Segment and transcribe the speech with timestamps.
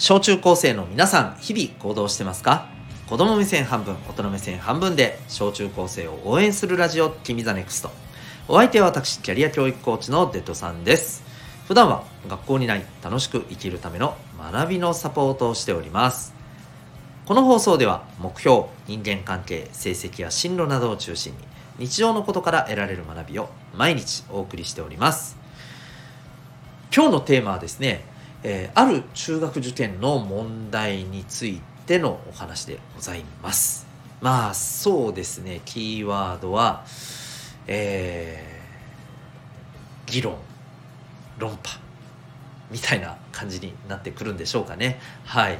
[0.00, 2.66] 小中高生の皆さん日々行動してますか？
[3.06, 7.90] 子供目線半分大人目線半分で小中高生を応援するラジオ君 the NEXT。
[8.48, 11.22] お相手は私キャリア教育コーチのデッドさんです。
[11.68, 16.32] 普段は学校にない楽しく生きるための学びのサポートをしております。
[17.26, 21.34] この放送では目標人間関係成績や進路などを中心
[21.78, 25.36] に日常のことから得られる学びを毎日お送りしております。
[26.90, 28.08] 今日のテーマはですね、
[28.42, 33.86] えー、ある中学受験の問題についてのお話でございます。
[34.20, 35.60] まあそうですね。
[35.64, 36.84] キーワードは
[37.66, 40.36] えー、議論
[41.38, 41.78] 論破
[42.70, 45.00] みたいな感じになってくるんでしょうかね。
[45.24, 45.58] はい。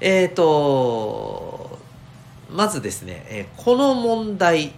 [0.00, 1.78] えーと
[2.50, 4.72] まずですね、え、この問題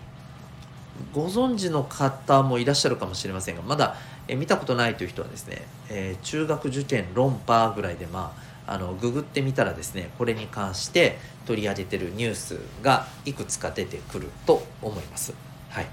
[1.12, 3.96] ご存知の方もいらっしゃるかもしれませんがまだ
[4.30, 8.32] え見たことないという人はですね、えー、中学受験論破ぐらいでま
[8.66, 15.34] ああのググってみたらですねこれに関して取り上げてるニュースがいくつか出てくると思います。
[15.70, 15.86] はい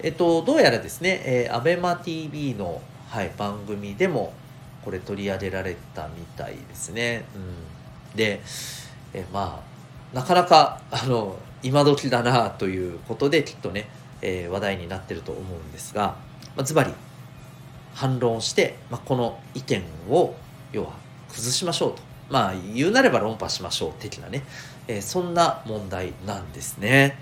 [0.00, 4.32] えっと、どうやらですね、えー、ABEMATV の、はい、番組でも
[4.84, 7.24] これ取り上げられたみたいですね。
[7.34, 8.40] うん、で、
[9.12, 13.88] えまあなかなかあの今時だなということできっとね、
[14.22, 16.16] えー、話題になってると思うんですが、
[16.56, 16.92] まあ、ズバリ
[17.94, 20.34] 反論して、まあ、この意見を
[20.72, 20.92] 要は
[21.28, 24.42] 崩しましょうとまあ言うなれば論破しましょう的なね、
[24.86, 27.18] えー、そんな問題なんですね。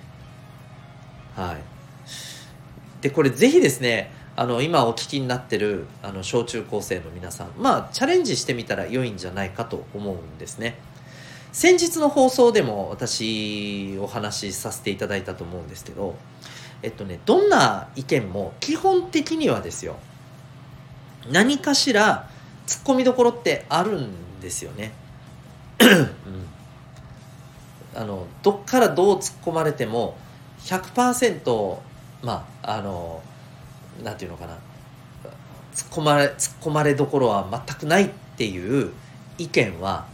[1.37, 10.77] はい、でこれぜひですねあの今お聞きになってるあの小中高生の皆さんまあチャレンジしてみたら良いんじゃないかと思うんですね。
[11.53, 16.15] 先日の放送でも私お話しさせていただいたと思うんですけど
[16.83, 19.97] えっとねどんな意見も基本的にはですよ
[21.31, 22.29] 何かしら
[22.67, 24.93] 突っ込みどころってあるんですよね。
[25.81, 26.09] うん、
[27.95, 30.17] あのどっからどう突っ込まれても
[30.61, 31.79] 100%
[32.23, 33.23] まああの
[34.03, 34.55] なんていうのかな
[35.75, 38.93] 突っ込まれ突っ込まれどころは全くないっていう
[39.39, 40.07] 意見は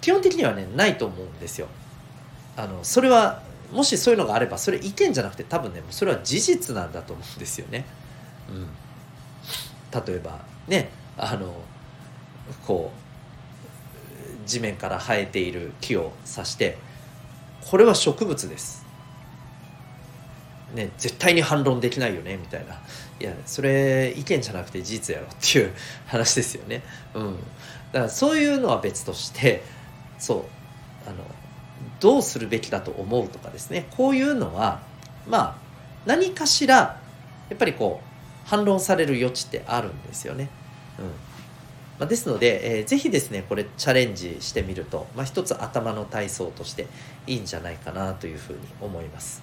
[0.00, 1.66] 基本的にはねないと思うんですよ。
[2.56, 3.42] あのそれは
[3.72, 7.84] もしそういうのがあればそれ意見じゃなくて多分ねそれは事実なんだと思うんですよね。
[8.48, 8.68] うん
[9.92, 11.54] 例えばねあの
[12.66, 16.78] こう地面から生えている木を指して
[17.70, 18.86] これは植物です。
[20.74, 22.78] ね、絶対に反論できないよねみたいな
[23.18, 25.72] いやそれ意見じゃなくて事実やろっていう
[26.06, 26.82] 話ですよね。
[27.14, 27.36] うん、
[27.92, 29.62] だからそういうのは別として
[30.18, 31.24] そうあの
[32.00, 34.80] どうするべきだと思うとかですねこういうのは
[35.26, 35.56] まあ
[36.04, 37.00] 何かしら
[37.48, 38.07] やっぱりこう
[38.48, 40.48] 反論される余地ってあるんですよね。
[40.98, 41.04] うん
[41.98, 46.86] まあ、ですので、えー、ぜひですねこれチャレンジしてみると、まあ、一つ頭の体操として
[47.26, 49.42] いいんじゃないかなというふうに思います。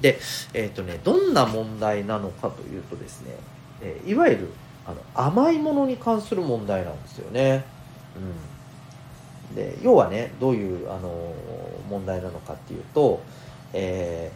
[0.00, 0.18] で、
[0.54, 3.34] えっ、ー、とね、どんな問題なのかというとですね、
[3.82, 4.48] えー、いわゆる
[4.86, 7.64] あの甘いものに関する問題なんですよね。
[9.50, 11.34] うん、で要はねどういうあの
[11.88, 13.22] 問題なのかっていうと、
[13.72, 14.32] え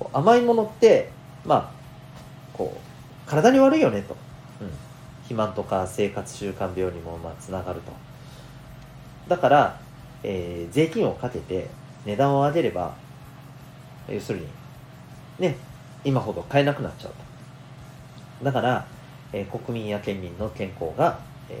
[0.00, 1.10] ー、甘いものって
[1.44, 1.70] まあ
[2.52, 2.93] こう
[3.26, 4.16] 体に悪いよねと、
[4.60, 4.70] うん、
[5.22, 7.92] 肥満とか生活習慣病にもまあつながると。
[9.28, 9.80] だから、
[10.22, 11.68] えー、税金をかけて
[12.04, 12.94] 値段を上げれば
[14.08, 14.46] 要するに
[15.38, 15.56] ね
[16.04, 17.12] 今ほど買えなくなっちゃう
[18.40, 18.44] と。
[18.44, 18.86] だから、
[19.32, 21.18] えー、国民や県民の健康が、
[21.48, 21.54] え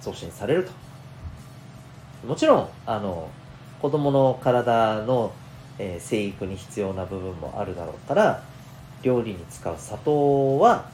[0.00, 0.72] ー、増進されると。
[2.26, 3.28] もちろんあの
[3.80, 5.32] 子供の体の、
[5.78, 8.42] えー、生育に必要な部分もあるだろうから
[9.02, 10.88] 料理に使う砂糖は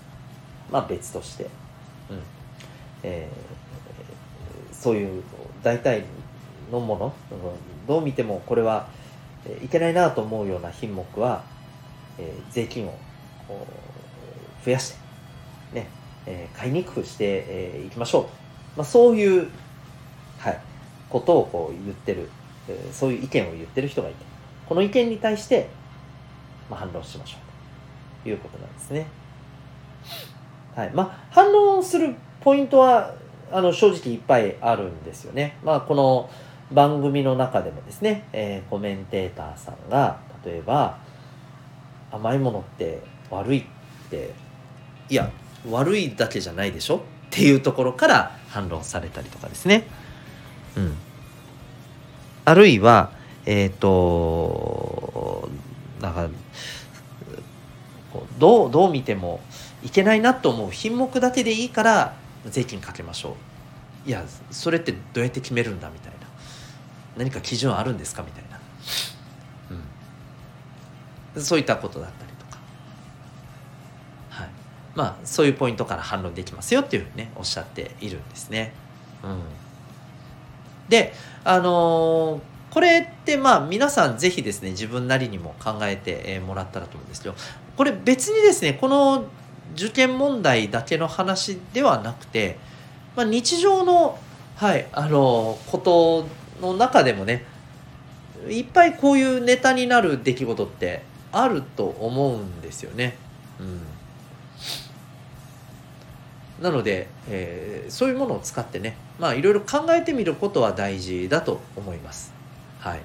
[0.71, 1.45] まあ別として、
[2.11, 2.23] うん。
[3.03, 5.23] えー、そういう
[5.63, 6.05] 大体
[6.71, 7.15] のもの
[7.87, 8.89] どう見てもこれは
[9.63, 11.45] いけないなと思うような品目は、
[12.19, 12.95] えー、税金を
[14.65, 14.99] 増やして、
[15.73, 15.89] ね
[16.27, 18.31] えー、買いにくくしてい、えー、きましょうと、
[18.77, 19.51] まあ、そういう、
[20.39, 20.61] はい、
[21.09, 22.29] ことをこう言ってる、
[22.69, 24.25] えー、そういう意見を言ってる人がいて
[24.69, 25.69] この意見に対して、
[26.69, 29.07] まあ、反論しましょうということなんですね。
[30.77, 33.15] はいまあ、反論するポイントは
[33.53, 35.59] あの正直いっぱいあるんですよね。
[35.65, 36.31] まあ、この
[36.73, 40.99] 番組の中でもですね、えー、コメンテーターさんが例えば
[42.13, 43.65] 甘いものって悪いっ
[44.09, 44.33] て
[45.09, 45.31] いや
[45.69, 46.97] 悪いだけじゃないでしょ？
[46.97, 47.01] っ
[47.31, 49.85] ていうところから反論されたりとかですね。
[50.77, 50.97] うん、
[52.45, 53.11] あるいは
[53.47, 55.49] えっ、ー、と
[56.01, 56.29] なんか
[58.39, 59.41] どうどう見ても
[59.83, 62.15] いけないなと思う品目だけでいいから
[62.47, 63.37] 税金かけましょ
[64.07, 64.09] う。
[64.09, 66.19] いやそれってどうやって決めるんだみたいな。
[67.17, 68.61] 何か基準あるんですかみたいな、
[71.37, 72.59] うん、そういったことだったりとか、
[74.31, 74.49] はい、
[74.95, 78.73] まあそういうポイントから反論できますよっていうふうにねおっしゃっているんですね。
[79.23, 79.41] うん、
[80.89, 81.13] で
[81.45, 82.41] あのー
[82.71, 87.35] これってまあ皆さんぜひですね自分なりにも考えてもらったらと思うんですけど
[87.77, 89.25] これ別にですねこの
[89.75, 92.59] 受験問題だけの話ではなくて、
[93.17, 94.19] まあ、日常の,、
[94.57, 96.27] はい、あのこと
[96.61, 97.45] の中でもね
[98.49, 101.03] いっぱいこういうネタになる出来事って
[101.33, 103.17] あると思うんですよね。
[103.59, 103.81] うん
[106.61, 112.35] なので、えー、そういうものを使ってねまあいろいろ考えてみることは大事だと思います。
[112.81, 113.01] はい、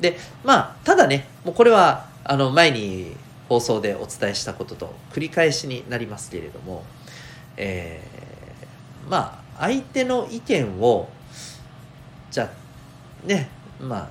[0.00, 3.16] でまあただねもうこれはあの前に
[3.48, 6.84] 放送でお伝えしたことと繰り返しになりますけれども、
[7.56, 11.08] えー、まあ相手の意見を
[12.30, 12.50] じゃ
[13.24, 13.48] あね
[13.80, 14.08] まあ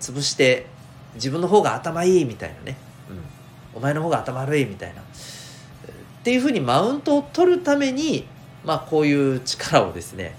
[0.00, 0.66] 潰して
[1.14, 2.76] 自分の方が頭いいみたいなね、
[3.08, 5.02] うん、お前の方が頭悪いみたいな。
[5.02, 8.26] っていうふうにマウントを取るために
[8.64, 10.36] まあこういう力をですね、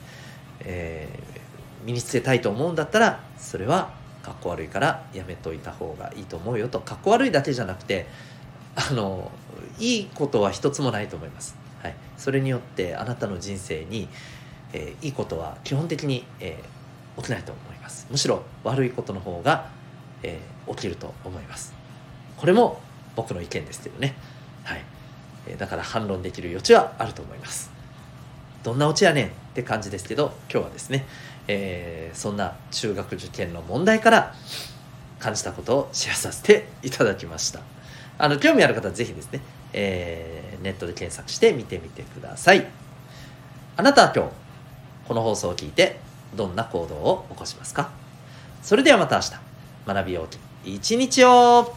[0.61, 3.91] えー、身につけたいと思うんだったらそれは
[4.23, 8.07] かっこ悪いからやめといた方がいいと思うよとかっこ悪いだけじゃなくて
[8.75, 9.31] あの
[9.77, 11.55] いいことは一つもないと思います。
[11.83, 14.07] はい、それによってあなたの人生に、
[14.71, 18.07] えー、いいことは基本的に、えー、起きないと思います。
[18.09, 19.69] むしろ悪いことの方が、
[20.23, 21.73] えー、起きると思います。
[22.37, 22.81] これも
[23.15, 24.15] 僕の意見ですけどね。
[24.63, 24.83] はい。
[25.47, 27.71] えだから反論できる余地はあると思います。
[28.63, 31.05] どんなオチやねんって感じですけど、今日はですね、
[31.47, 34.33] えー、そんな中学受験の問題から
[35.19, 37.61] 感じたことをシェアさせていただきました。
[38.17, 39.41] あの興味ある方はぜひですね、
[39.73, 42.65] えー、ネットで検索して見てみてください。
[43.77, 44.31] あなたは今日
[45.07, 45.99] この放送を聞いて
[46.35, 47.91] どんな行動を起こしますか？
[48.63, 49.31] それではまた明日。
[49.85, 50.27] 学びよう
[50.63, 51.75] き一日を